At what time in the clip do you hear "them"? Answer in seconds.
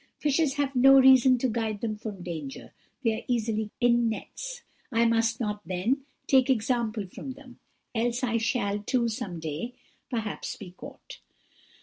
1.81-1.95, 7.33-7.59